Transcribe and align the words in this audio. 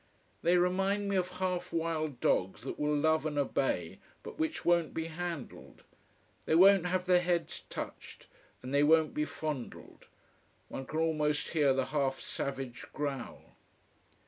They 0.41 0.57
remind 0.57 1.09
me 1.09 1.15
of 1.15 1.33
half 1.37 1.71
wild 1.71 2.19
dogs 2.21 2.63
that 2.63 2.79
will 2.79 2.95
love 2.97 3.23
and 3.27 3.37
obey, 3.37 3.99
but 4.23 4.39
which 4.39 4.65
won't 4.65 4.95
be 4.95 5.05
handled. 5.05 5.83
They 6.47 6.55
won't 6.55 6.87
have 6.87 7.05
their 7.05 7.21
heads 7.21 7.61
touched. 7.69 8.25
And 8.63 8.73
they 8.73 8.81
won't 8.81 9.13
be 9.13 9.25
fondled. 9.25 10.07
One 10.69 10.87
can 10.87 11.01
almost 11.01 11.49
hear 11.49 11.71
the 11.71 11.85
half 11.85 12.19
savage 12.19 12.87
growl. 12.93 13.55